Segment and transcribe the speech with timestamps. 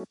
[0.00, 0.06] ¿Qué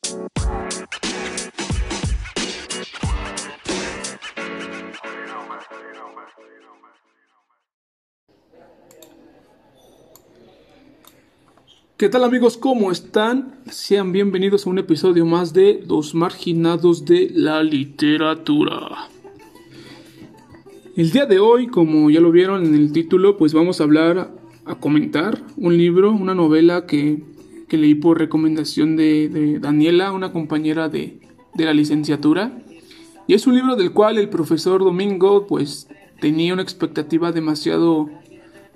[12.08, 12.56] tal amigos?
[12.56, 13.56] ¿Cómo están?
[13.68, 19.08] Sean bienvenidos a un episodio más de Los Marginados de la Literatura.
[20.96, 24.30] El día de hoy, como ya lo vieron en el título, pues vamos a hablar,
[24.66, 27.24] a comentar un libro, una novela que,
[27.76, 31.20] leí por recomendación de, Daniela, una compañera de,
[31.54, 32.62] de la licenciatura.
[33.26, 35.88] Y es un libro del cual el profesor Domingo pues
[36.20, 38.10] tenía una expectativa demasiado,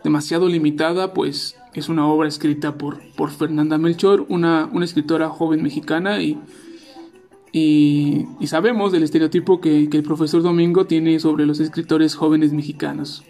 [0.03, 5.63] demasiado limitada, pues es una obra escrita por, por Fernanda Melchor, una, una escritora joven
[5.63, 6.39] mexicana y,
[7.53, 13.25] y, sabemos del estereotipo que, el profesor Domingo tiene sobre los escritores jóvenes mexicanos.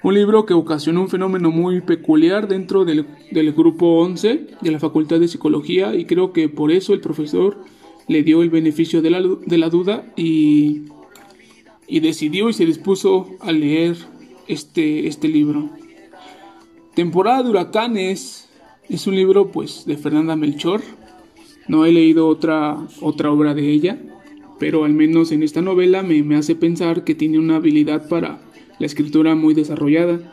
[0.00, 4.78] Un libro que ocasionó un fenómeno muy peculiar dentro del, del, grupo 11 de la
[4.78, 7.56] Facultad de Psicología y creo que por eso el profesor
[8.06, 10.82] le dio el beneficio de la, de la duda y,
[11.88, 13.96] y decidió y se dispuso a leer
[14.46, 15.68] este, este libro.
[16.94, 18.48] Temporada de huracanes
[18.88, 20.80] es un libro pues de Fernanda Melchor.
[21.66, 23.98] No he leído otra, otra obra de ella,
[24.60, 28.47] pero al menos en esta novela me, me hace pensar que tiene una habilidad para
[28.78, 30.32] la escritura muy desarrollada.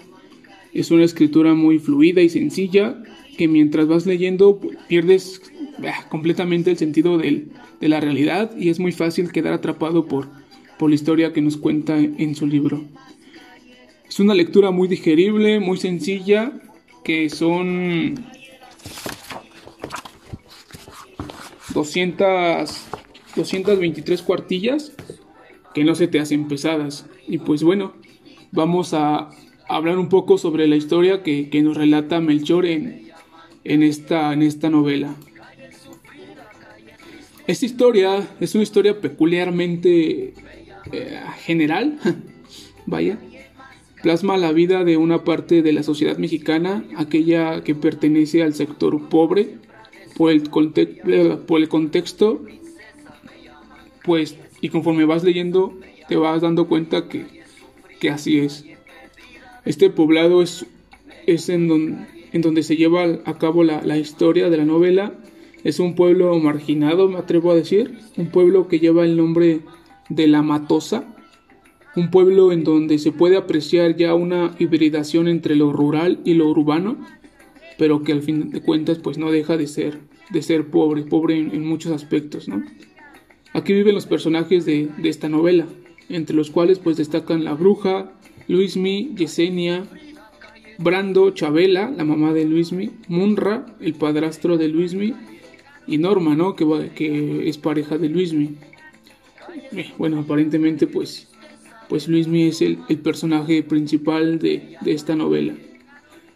[0.73, 3.01] Es una escritura muy fluida y sencilla
[3.37, 5.41] que mientras vas leyendo pierdes
[5.85, 7.49] ah, completamente el sentido de
[7.81, 10.27] la realidad y es muy fácil quedar atrapado por,
[10.77, 12.83] por la historia que nos cuenta en su libro.
[14.07, 16.53] Es una lectura muy digerible, muy sencilla,
[17.03, 18.15] que son
[21.73, 22.69] 200,
[23.35, 24.93] 223 cuartillas
[25.73, 27.05] que no se te hacen pesadas.
[27.27, 27.93] Y pues bueno,
[28.55, 29.29] vamos a
[29.67, 33.11] hablar un poco sobre la historia que, nos relata Melchor en,
[33.63, 35.15] en, esta, en esta novela.
[37.47, 40.33] Esta historia es una historia peculiarmente
[40.91, 41.99] eh, general,
[42.87, 43.19] vaya,
[44.01, 49.09] plasma la vida de una parte de la sociedad mexicana, aquella que pertenece al sector
[49.09, 49.57] pobre,
[50.17, 52.41] por el contexto,
[54.03, 57.44] pues, y conforme vas leyendo, te vas dando cuenta que,
[57.99, 58.65] que así es.
[59.65, 60.65] Este poblado es,
[61.25, 65.13] es en, en donde se lleva a cabo la, la historia de la novela.
[65.63, 69.61] Es un pueblo marginado, me atrevo a decir, un pueblo que lleva el nombre
[70.09, 71.15] de La Matosa,
[71.95, 76.49] un pueblo en donde se puede apreciar ya una hibridación entre lo rural y lo
[76.49, 76.97] urbano,
[77.77, 81.37] pero que al fin de cuentas pues no deja de ser, de ser pobre, pobre
[81.37, 82.63] en, muchos aspectos, ¿no?
[83.53, 85.65] Aquí viven los personajes de, esta novela,
[86.09, 88.11] entre los cuales pues destacan la bruja,
[88.47, 89.85] Luismi, Yesenia,
[90.77, 95.13] Brando, Chabela, la mamá de Luismi, Munra, el padrastro de Luismi,
[95.87, 96.55] y Norma, ¿no?
[96.55, 98.55] Que, que es pareja de Luismi.
[99.71, 101.27] Eh, bueno, aparentemente pues
[101.87, 105.53] pues Luismi es el, personaje principal de, esta novela.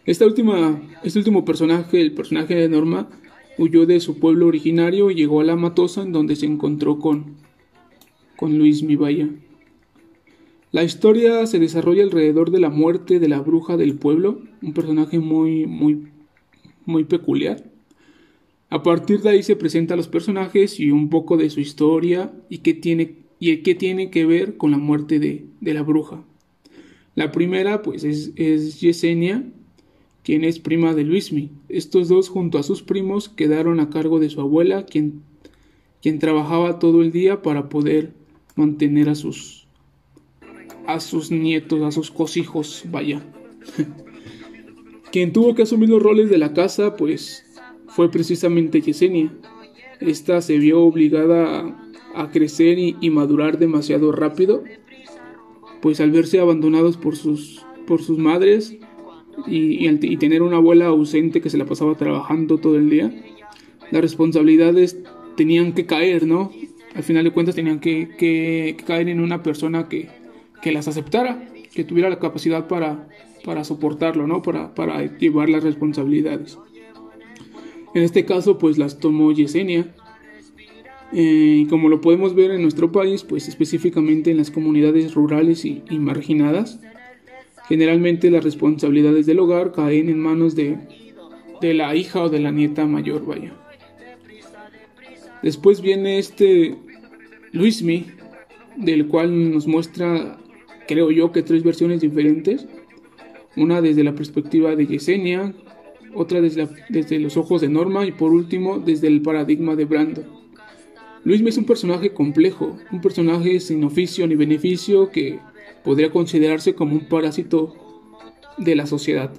[0.06, 3.08] Esta última, este último personaje, el personaje de Norma,
[3.58, 7.36] huyó de su pueblo originario y llegó a la Matosa en donde se encontró con,
[8.36, 9.28] con Luismi Vaya.
[10.72, 15.18] La historia se desarrolla alrededor de la muerte de la bruja del pueblo, un personaje
[15.18, 16.06] muy, muy,
[16.86, 17.64] muy peculiar.
[18.68, 22.58] A partir de ahí se presentan los personajes y un poco de su historia y
[22.58, 26.22] qué tiene y que tiene que ver con la muerte de, la bruja.
[27.16, 29.44] La primera, pues, es, es, Yesenia,
[30.22, 31.50] quien es prima de Luismi.
[31.70, 35.22] Estos dos, junto a sus primos, quedaron a cargo de su abuela, quien,
[36.02, 38.12] quien trabajaba todo el día para poder
[38.56, 39.59] mantener a sus,
[40.92, 43.22] a sus nietos, a sus cosijos, vaya.
[45.12, 47.44] quien tuvo que asumir los roles de la casa, pues,
[47.88, 49.32] fue precisamente Yesenia.
[50.00, 51.76] Esta se vio obligada
[52.14, 54.64] a crecer y, madurar demasiado rápido,
[55.82, 58.76] pues al verse abandonados por sus, por sus madres
[59.46, 63.12] y, tener una abuela ausente que se la pasaba trabajando todo el día,
[63.90, 64.98] las responsabilidades
[65.36, 66.52] tenían que caer, ¿no?
[66.94, 70.08] Al final de cuentas tenían que, caer en una persona que,
[70.62, 73.08] que, las aceptara, que tuviera la capacidad para,
[73.44, 74.42] para soportarlo, ¿no?
[74.42, 76.58] Para, para llevar las responsabilidades.
[77.94, 79.94] En este caso, pues las tomó Yesenia,
[81.12, 85.82] eh, como lo podemos ver en nuestro país, pues específicamente en las comunidades rurales y,
[85.90, 86.80] marginadas,
[87.68, 90.78] generalmente las responsabilidades del hogar caen en manos de,
[91.60, 93.52] de la hija o de la nieta mayor, vaya.
[95.42, 96.76] Después viene este
[97.52, 98.06] Luismi,
[98.76, 100.38] del cual nos muestra,
[100.90, 102.66] creo yo, que tres versiones diferentes.
[103.56, 105.54] Una desde la perspectiva de Yesenia,
[106.14, 110.22] otra desde, desde los ojos de Norma y por último desde el paradigma de Brando.
[111.22, 115.38] Luismi es un personaje complejo, un personaje sin oficio ni beneficio que
[115.84, 117.74] podría considerarse como un parásito
[118.58, 119.30] de la sociedad.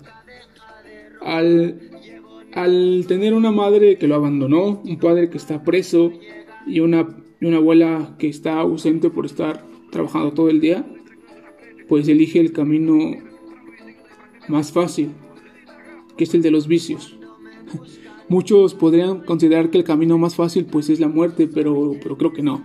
[1.20, 1.82] Al,
[2.54, 6.14] al tener una madre que lo abandonó, un padre que está preso
[6.66, 7.10] y una,
[7.42, 10.86] y una abuela que está ausente por estar trabajando todo el día,
[11.92, 13.18] pues elige el camino
[14.48, 15.10] más fácil,
[16.16, 17.18] que es el de los vicios.
[18.30, 22.32] Muchos podrían considerar que el camino más fácil pues es la muerte, pero, pero creo
[22.32, 22.64] que no.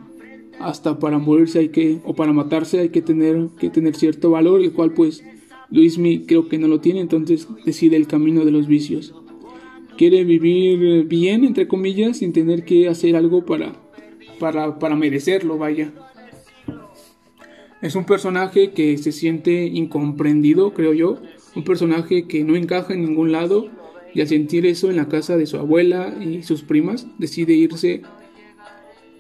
[0.61, 4.61] Hasta para morirse hay que, o para matarse hay que tener, que tener cierto valor,
[4.61, 5.25] el cual pues
[5.73, 9.12] Luismi creo que no lo tiene, entonces decide el camino de los vicios.
[9.99, 13.73] Quiere vivir bien, entre comillas, sin tener que hacer algo para,
[14.38, 15.93] para, para merecerlo, vaya.
[17.82, 21.19] Es un personaje que se siente incomprendido, creo yo,
[21.55, 23.69] un personaje que no encaja en ningún lado
[24.14, 28.02] y al sentir eso en la casa de su abuela y sus primas decide irse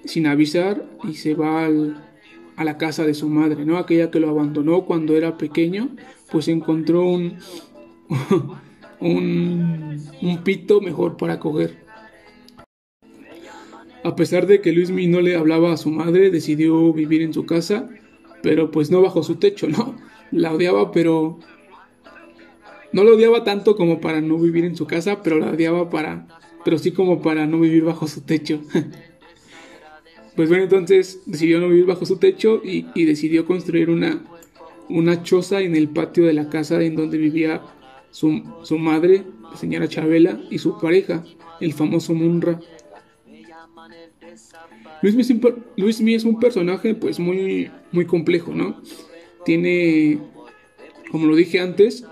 [0.04, 3.76] sin avisar y se va a la casa de su madre, ¿no?
[3.76, 5.90] Aquella que lo abandonó cuando era pequeño,
[6.30, 7.36] pues encontró un,
[9.00, 11.84] un, un pito mejor para coger.
[14.02, 17.44] A pesar de que Luismi no le hablaba a su madre, decidió vivir en su
[17.44, 17.90] casa,
[18.46, 19.96] pero pues no bajo su techo, ¿no?
[20.30, 21.40] La odiaba, pero
[22.92, 26.28] no lo odiaba tanto como para no vivir en su casa, pero la odiaba para,
[26.64, 28.60] pero sí como para no vivir bajo su techo.
[30.36, 34.22] pues bueno, entonces decidió no vivir bajo su techo y, decidió construir una,
[34.88, 37.62] una choza en el patio de la casa en donde vivía
[38.12, 41.24] su, su madre, la señora Chabela, y su pareja,
[41.60, 42.60] el famoso Munra.
[45.02, 48.80] Luis Mí es un personaje pues muy, muy complejo, ¿no?
[49.44, 50.18] Tiene,
[51.10, 52.04] como lo dije antes,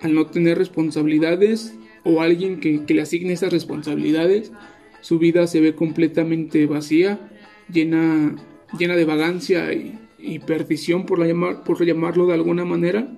[0.00, 1.74] al no tener responsabilidades
[2.04, 4.52] o alguien que, le asigne esas responsabilidades,
[5.00, 7.30] su vida se ve completamente vacía,
[7.72, 8.36] llena,
[8.78, 13.12] llena de vagancia y, perdición, por, la llamar, llamarlo de alguna manera.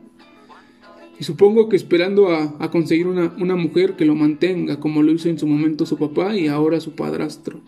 [1.18, 5.38] Y supongo que esperando a, conseguir una, mujer que lo mantenga, como lo hizo en
[5.38, 7.60] su momento su papá y ahora su padrastro.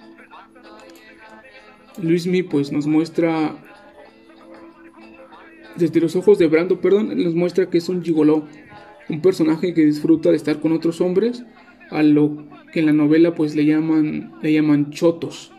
[2.02, 3.56] Luismi pues nos muestra,
[5.76, 8.44] desde los ojos de Brando, perdón, nos muestra que es un gigoló,
[9.08, 11.44] un personaje que disfruta de estar con otros hombres,
[11.90, 15.52] a lo que en la novela pues le llaman, le llaman chotos.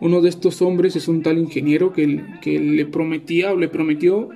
[0.00, 4.28] Uno de estos hombres es un tal ingeniero que, que le prometía o le prometió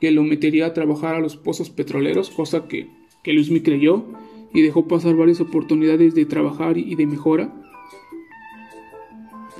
[0.00, 2.88] que lo metería a trabajar a los pozos petroleros, cosa que,
[3.22, 4.06] que Luismi creyó
[4.52, 7.59] y dejó pasar varias oportunidades de trabajar y de mejora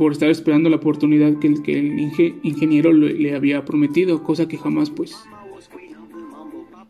[0.00, 2.00] por estar esperando la oportunidad que el, que el
[2.42, 5.14] ingeniero le, había prometido, cosa que jamás pues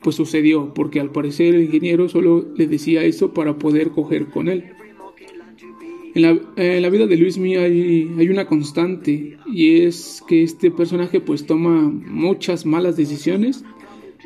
[0.00, 4.46] pues sucedió, porque al parecer el ingeniero solo le decía eso para poder coger con
[4.46, 4.62] él.
[6.14, 11.46] En la, vida de Luismi hay, hay una constante y es que este personaje pues
[11.46, 13.64] toma muchas malas decisiones,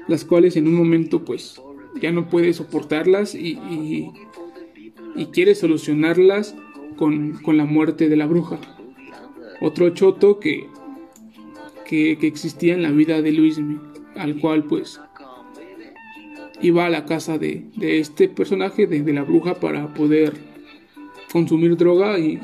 [0.09, 1.59] las cuales en un momento pues
[2.03, 3.59] ya no puede soportarlas y,
[5.17, 6.55] y, quiere solucionarlas
[6.97, 8.61] con, con, la muerte de la bruja.
[9.65, 10.67] Otro choto que,
[11.87, 13.81] que, existía en la vida de Luismi,
[14.15, 15.01] al cual pues
[16.61, 20.35] iba a la casa de, este personaje, de, la bruja, para poder
[21.33, 22.39] consumir droga y,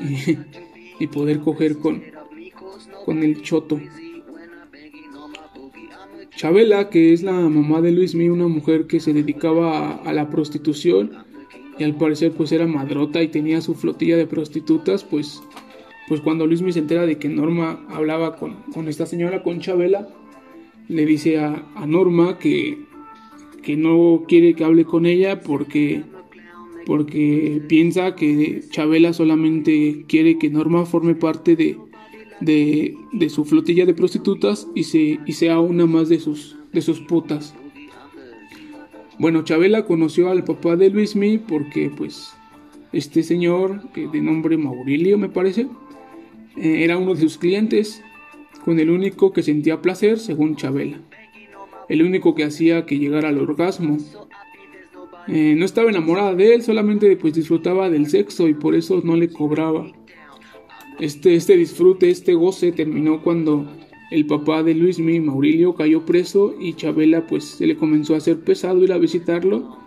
[1.13, 2.01] poder coger con,
[3.05, 3.79] con el choto.
[6.35, 11.11] Chabela, que es la mamá de Luismi, una mujer que se dedicaba a, la prostitución
[11.77, 15.39] y al parecer pues era madrota y tenía su flotilla de prostitutas, pues,
[16.11, 18.57] pues cuando Luismi se entera de que Norma hablaba con,
[18.89, 20.09] esta señora, con Chabela,
[20.89, 22.85] le dice a Norma que,
[23.63, 26.03] que no quiere que hable con ella porque
[26.85, 31.77] porque piensa que Chabela solamente quiere que Norma forme parte de,
[32.41, 36.99] de, su flotilla de prostitutas y, se, y sea una más de sus, de sus
[36.99, 37.55] putas.
[39.17, 42.33] Bueno, Chabela conoció al papá de Luismi porque pues
[42.91, 45.67] este señor, de nombre Maurilio me parece,
[46.57, 48.03] era uno de sus clientes,
[48.65, 50.99] con el único que sentía placer según Chabela
[51.91, 53.97] el único que hacía que llegara al orgasmo.
[55.27, 59.17] Eh, no estaba enamorada de él, solamente pues disfrutaba del sexo y por eso no
[59.17, 59.91] le cobraba.
[61.01, 63.67] Este, este disfrute, este goce terminó cuando
[64.09, 68.39] el papá de Luismi, Maurilio, cayó preso y Chabela pues se le comenzó a hacer
[68.39, 69.77] pesado ir a visitarlo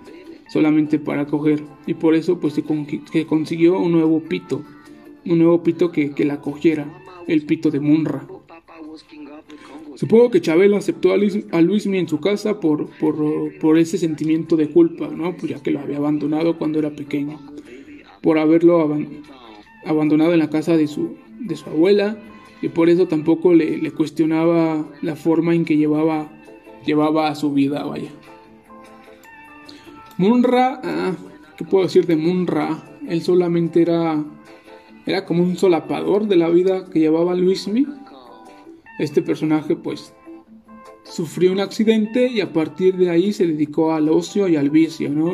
[0.48, 4.62] solamente para coger y por eso pues se consiguió un nuevo pito,
[5.26, 6.86] un nuevo pito que, que la cogiera,
[7.26, 8.26] el pito de Munra.
[9.96, 14.68] Supongo que Chabela aceptó a, Luis, Luismi en su casa por, por, ese sentimiento de
[14.68, 15.36] culpa, ¿no?
[15.36, 17.38] Pues ya que lo había abandonado cuando era pequeño.
[18.20, 18.96] Por haberlo
[19.84, 22.18] abandonado en la casa de su, de su abuela.
[22.60, 26.32] Y por eso tampoco le, cuestionaba la forma en que llevaba,
[26.84, 28.10] llevaba su vida, vaya.
[30.16, 31.12] Munra, ah,
[31.56, 32.82] ¿qué puedo decir de Munra?
[33.06, 34.24] Él solamente era,
[35.06, 37.86] era como un solapador de la vida que llevaba Luismi
[38.98, 40.14] este personaje pues
[41.02, 45.10] sufrió un accidente y a partir de ahí se dedicó al ocio y al vicio,
[45.10, 45.32] ¿no?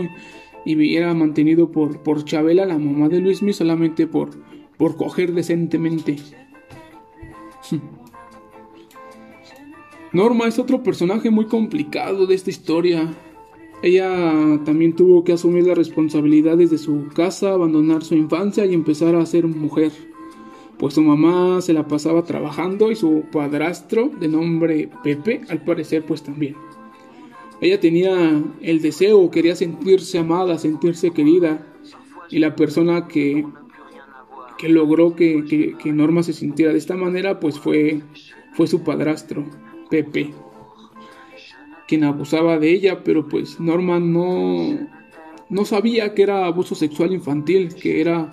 [0.64, 4.30] Y era mantenido por, por Chabela, la mamá de Luismi, solamente por,
[4.76, 6.16] por coger decentemente.
[10.12, 13.14] Norma es otro personaje muy complicado de esta historia.
[13.82, 19.14] Ella también tuvo que asumir las responsabilidades de su casa, abandonar su infancia y empezar
[19.14, 19.92] a ser mujer.
[20.78, 26.04] Pues su mamá se la pasaba trabajando y su padrastro, de nombre Pepe, al parecer
[26.04, 26.56] pues también.
[27.60, 31.66] Ella tenía el deseo, quería sentirse amada, sentirse querida,
[32.30, 33.46] y la persona que,
[34.56, 38.00] que logró que, Norma se sintiera de esta manera pues fue,
[38.54, 39.44] fue su padrastro,
[39.90, 40.32] Pepe,
[41.90, 44.78] quien abusaba de ella, pero pues Norma no,
[45.48, 48.32] no sabía que era abuso sexual infantil, que era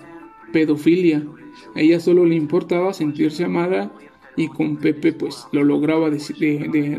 [0.52, 1.26] pedofilia.
[1.74, 3.92] A ella solo le importaba sentirse amada
[4.36, 6.18] y con Pepe pues lo lograba de,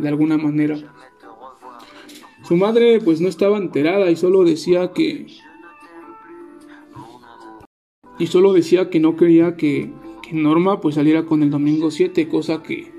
[0.02, 0.76] de, alguna manera.
[2.44, 5.28] Su madre pues no estaba enterada y solo decía que...
[8.20, 12.28] Y solo decía que no quería que, que Norma pues saliera con el domingo 7,
[12.28, 12.99] cosa que,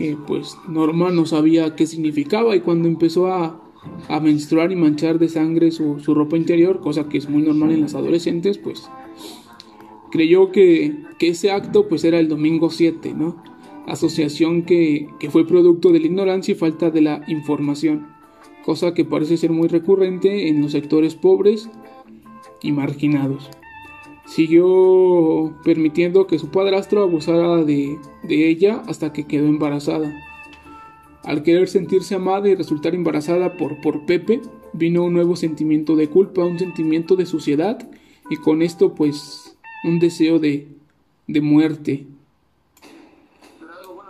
[0.00, 3.60] que pues Norma no sabía qué significaba y cuando empezó a,
[4.08, 7.72] a menstruar y manchar de sangre su, su ropa interior, cosa que es muy normal
[7.72, 8.88] en las adolescentes, pues
[10.10, 13.42] creyó que, ese acto pues era el domingo 7, ¿no?
[13.86, 18.06] Asociación que, fue producto de la ignorancia y falta de la información,
[18.64, 21.68] cosa que parece ser muy recurrente en los sectores pobres
[22.62, 23.50] y marginados.
[24.30, 30.14] Siguió permitiendo que su padrastro abusara de, de ella hasta que quedó embarazada.
[31.24, 34.40] Al querer sentirse amada y resultar embarazada por, por Pepe,
[34.72, 37.90] vino un nuevo sentimiento de culpa, un sentimiento de suciedad,
[38.30, 40.68] y con esto pues un deseo de,
[41.26, 42.06] de muerte.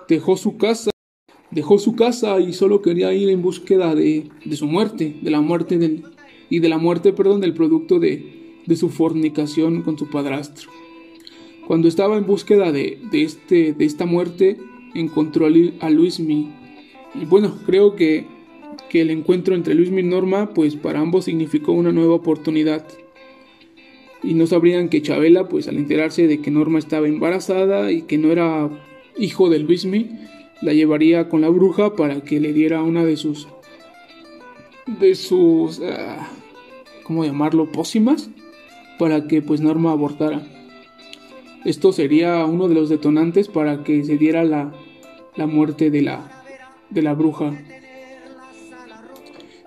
[0.06, 0.90] Dejó su casa,
[1.50, 5.40] dejó su casa y solo quería ir en búsqueda de, de su muerte, de la
[5.40, 6.04] muerte del,
[6.50, 10.70] y de la muerte, perdón, del producto de, de su fornicación con su padrastro.
[11.66, 14.58] Cuando estaba en búsqueda de, de, este, de esta muerte,
[14.94, 16.50] encontró a Luismi.
[17.14, 18.26] Y bueno, creo que,
[18.88, 22.86] que el encuentro entre Luismi y Norma, pues para ambos significó una nueva oportunidad
[24.22, 28.18] y no sabrían que Chabela, pues al enterarse de que Norma estaba embarazada y que
[28.18, 28.68] no era
[29.18, 30.10] hijo de Luismi,
[30.60, 33.48] la llevaría con la bruja para que le diera una de sus
[34.98, 36.28] de sus ah,
[37.04, 37.70] ¿cómo llamarlo?
[37.70, 38.30] pócimas
[39.00, 40.42] para que pues Norma abortara.
[41.64, 44.74] Esto sería uno de los detonantes para que se diera la,
[45.36, 46.42] la muerte de la
[46.90, 47.58] de la bruja.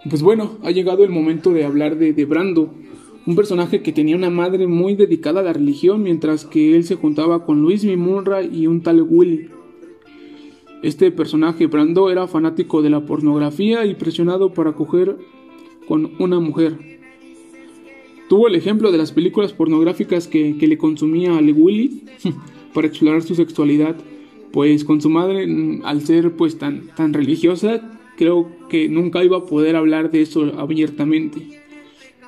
[0.08, 2.76] Pues bueno, ha llegado el momento de hablar de, de Brando,
[3.26, 6.96] un personaje que tenía una madre muy dedicada a la religión, mientras que él se
[6.96, 9.50] juntaba con Luis Mimurra y un tal Willy.
[10.84, 15.18] Este personaje, Brando, era fanático de la pornografía y presionado para coger
[15.88, 16.93] con una mujer.
[18.30, 22.04] Tuvo el ejemplo de las películas pornográficas que, le consumía al Willy
[22.74, 23.96] para explorar su sexualidad,
[24.52, 25.48] pues con su madre,
[25.84, 30.54] al ser pues tan, tan religiosa, creo que nunca iba a poder hablar de eso
[30.58, 31.64] abiertamente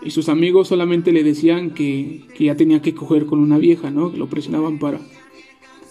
[0.06, 4.12] y sus amigos solamente le decían que, ya tenía que coger con una vieja, ¿no?
[4.12, 5.00] Que lo presionaban para,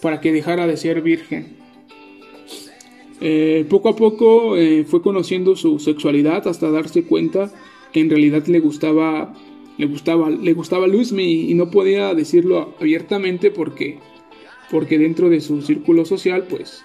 [0.01, 1.57] para que dejara de ser virgen.
[3.19, 7.51] Eh, poco a poco eh, fue conociendo su sexualidad hasta darse cuenta
[7.91, 9.33] que en realidad le gustaba
[9.77, 13.99] le gustaba le gustaba Luismi y no podía decirlo abiertamente porque
[14.71, 16.83] porque dentro de su círculo social pues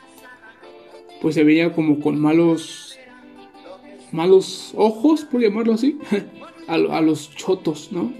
[1.20, 2.98] pues se veía como con malos
[4.12, 5.98] malos ojos por llamarlo así
[6.70, 8.12] a, los chotos, ¿no?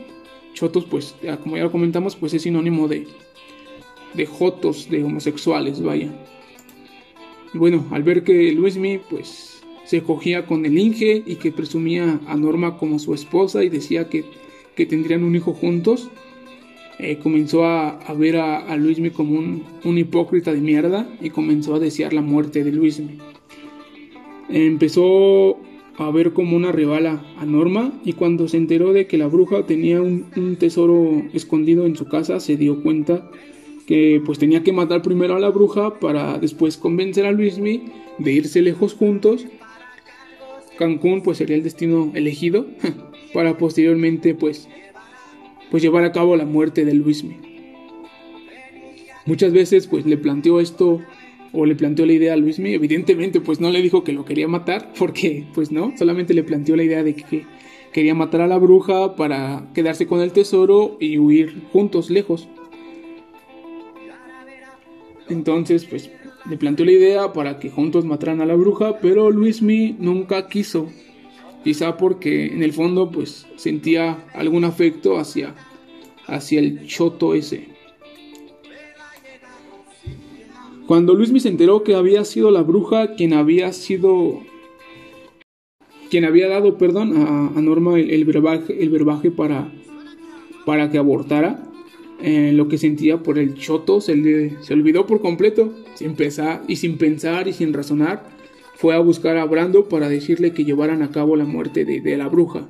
[0.54, 3.06] Chotos, pues, como ya lo comentamos, pues es sinónimo de,
[4.14, 6.12] de jotos, de homosexuales, vaya.
[7.54, 12.36] Bueno, al ver que Luismi, pues, se cogía con el Inge y que presumía a
[12.36, 14.24] Norma como su esposa y decía que,
[14.80, 16.08] que tendrían un hijo juntos,
[16.98, 21.74] eh, comenzó a, ver a, a Luismi como un, un, hipócrita de mierda y comenzó
[21.74, 23.18] a desear la muerte de Luismi.
[24.48, 25.58] Empezó
[25.98, 29.66] a ver como una rival a, Norma y cuando se enteró de que la bruja
[29.66, 33.30] tenía un, tesoro escondido en su casa se dio cuenta
[33.86, 37.82] que pues tenía que matar primero a la bruja para después convencer a Luismi
[38.16, 39.44] de irse lejos juntos.
[40.78, 42.66] Cancún pues sería el destino elegido
[43.32, 44.68] para posteriormente pues
[45.70, 47.36] pues llevar a cabo la muerte de Luismi.
[49.26, 51.00] Muchas veces pues le planteó esto
[51.52, 54.48] o le planteó la idea a Luismi, evidentemente pues no le dijo que lo quería
[54.48, 57.44] matar, porque pues no, solamente le planteó la idea de que
[57.92, 62.48] quería matar a la bruja para quedarse con el tesoro y huir juntos, lejos.
[65.28, 66.10] Entonces, pues
[66.48, 70.88] le planteó la idea para que juntos mataran a la bruja, pero Luismi nunca quiso.
[71.64, 75.54] Quizá porque en el fondo pues sentía algún afecto hacia,
[76.26, 77.68] hacia el choto ese.
[80.86, 84.42] Cuando Luismi se enteró que había sido la bruja quien había sido
[86.10, 89.72] quien había dado, perdón, a, Norma el, verbaje, el verbaje para,
[90.66, 91.62] para que abortara,
[92.20, 96.62] eh, lo que sentía por el choto se le se olvidó por completo, sin pensar,
[96.66, 98.28] y sin pensar y sin razonar,
[98.80, 102.28] fue a buscar a Brando para decirle que llevaran a cabo la muerte de, la
[102.28, 102.66] bruja.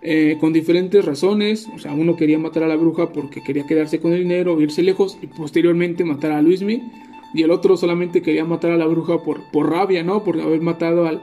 [0.00, 4.00] Eh, con diferentes razones, o sea, uno quería matar a la bruja porque quería quedarse
[4.00, 6.90] con el dinero, irse lejos y posteriormente matar a Luismi,
[7.34, 10.24] y el otro solamente quería matar a la bruja por, por rabia, ¿no?
[10.24, 11.20] Por haber matado al,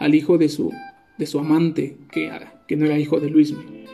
[0.00, 0.72] al hijo de su,
[1.16, 2.28] de su amante, que,
[2.66, 3.84] que no era hijo de Luismi.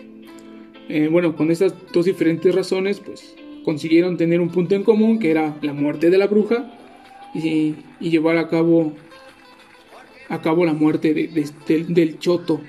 [0.89, 5.31] Eh, bueno, con estas dos diferentes razones, pues consiguieron tener un punto en común, que
[5.31, 6.79] era la muerte de la bruja
[7.35, 8.93] y, llevar a cabo,
[10.29, 12.61] a cabo la muerte del choto.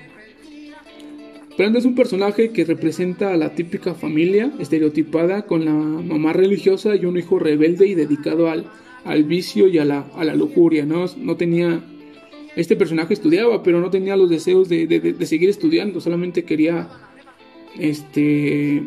[1.56, 6.96] Brando es un personaje que representa a la típica familia estereotipada con la mamá religiosa
[6.96, 8.66] y un hijo rebelde y dedicado al,
[9.04, 11.04] al vicio y a la, a la lujuria, ¿no?
[11.16, 11.80] No tenía
[12.56, 16.88] este personaje estudiaba, pero no tenía los deseos de, de, seguir estudiando, solamente quería
[17.78, 18.84] este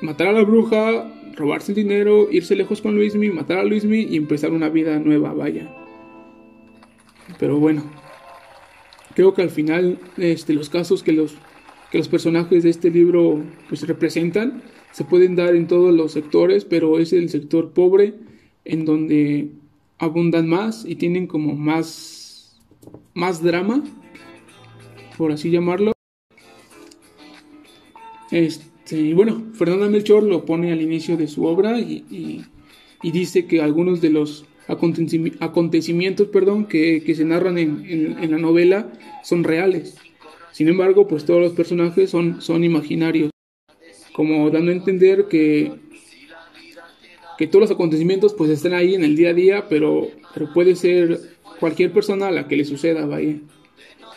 [0.00, 4.16] matar a la bruja, robarse el dinero, irse lejos con Luismi, matar a Luismi y
[4.16, 5.70] empezar una vida nueva, vaya.
[7.38, 7.84] Pero bueno,
[9.14, 11.34] creo que al final este, los casos que los,
[11.90, 14.62] que los personajes de este libro pues, representan
[14.92, 18.14] se pueden dar en todos los sectores, pero es el sector pobre
[18.64, 19.50] en donde
[19.98, 22.58] abundan más y tienen como más,
[23.12, 23.84] más drama,
[25.18, 25.92] por así llamarlo.
[28.30, 32.44] Este, y bueno, Fernanda Melchor lo pone al inicio de su obra y,
[33.02, 39.96] dice que algunos de los acontecimientos perdón, que, se narran en, la novela son reales.
[40.52, 43.30] Sin embargo, pues todos los personajes son, son imaginarios,
[44.12, 45.72] como dando a entender que,
[47.36, 50.74] que todos los acontecimientos pues están ahí en el día a día, pero, pero puede
[50.74, 51.20] ser
[51.60, 53.36] cualquier persona a la que le suceda, vaya.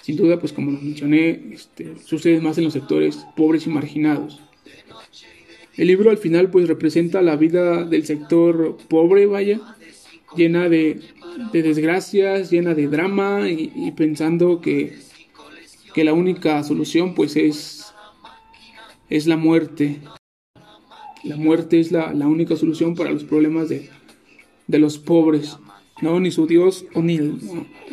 [0.01, 4.41] Sin duda, pues como lo mencioné, este, sucede más en los sectores pobres y marginados.
[5.79, 9.61] El libro al final pues representa la vida del sector pobre, vaya,
[10.35, 10.99] llena de,
[11.53, 14.97] desgracias, llena de drama y, pensando que,
[15.93, 17.93] que, la única solución pues es,
[19.09, 20.01] es la muerte.
[21.23, 23.89] La muerte es la, única solución para los problemas de,
[24.67, 25.59] de los pobres.
[26.01, 27.19] No, ni su Dios, o ni,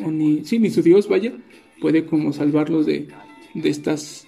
[0.04, 1.34] o ni, sí, ni su Dios, vaya,
[1.80, 3.06] puede como salvarlos de,
[3.54, 4.25] de estas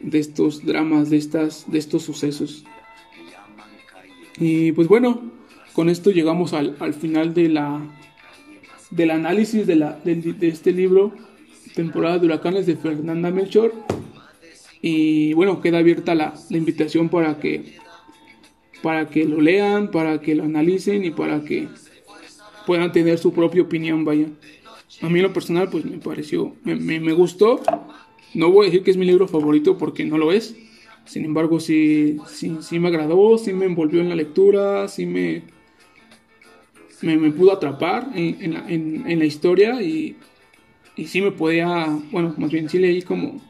[0.00, 2.64] de estos dramas, de estas de estos sucesos.
[4.38, 5.22] Y pues bueno,
[5.72, 7.80] con esto llegamos al, al final de la
[8.90, 11.12] del análisis de, la, de, este libro,
[11.74, 13.72] temporada de huracanes de Fernanda Melchor.
[14.80, 17.76] Y bueno, queda abierta la, la invitación para que
[18.82, 21.68] para que lo lean, para que lo analicen y para que
[22.66, 24.26] puedan tener su propia opinión, vaya.
[25.02, 27.60] A mí en lo personal pues me pareció, me, gustó.
[28.36, 30.54] No voy a decir que es mi libro favorito porque no lo es.
[31.06, 35.42] Sin embargo, sí, sí, sí me agradó, sí me envolvió en la lectura, sí me,
[37.00, 40.16] me, pudo atrapar en, la, historia y,
[40.96, 43.40] y sí me podía, bueno, más bien sí leí como,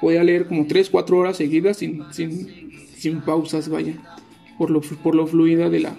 [0.00, 3.94] podía leer como 3, 4 horas seguidas sin, sin, sin pausas, vaya,
[4.56, 5.98] por lo, por lo fluida de la,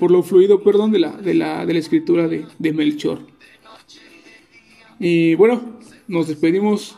[0.00, 3.20] por lo fluido, perdón, de la, de la, de la escritura de, de Melchor.
[4.98, 5.76] Y bueno,
[6.08, 6.96] nos despedimos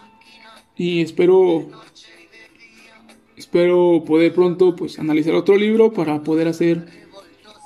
[0.76, 1.68] y espero
[3.36, 7.08] espero poder pronto pues analizar otro libro para poder hacer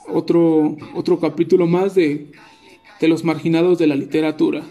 [0.08, 2.32] otro otro capítulo más de,
[3.00, 4.62] de los marginados de la literatura.